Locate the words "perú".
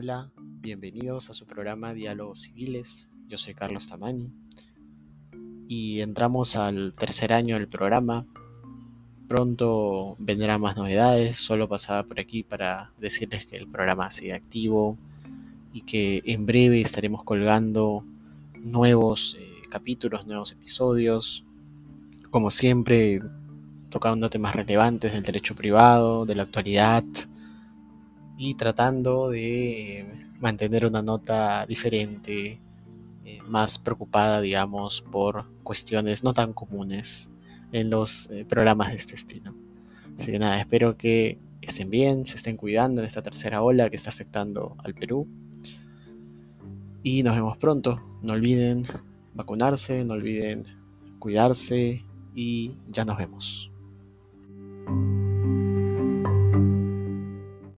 44.94-45.26